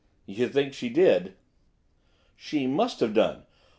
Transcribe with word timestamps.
'You 0.25 0.47
think 0.49 0.73
she 0.73 0.89
did?' 0.89 1.35
'She 2.35 2.65
must 2.65 3.01
have 3.01 3.13
done. 3.13 3.43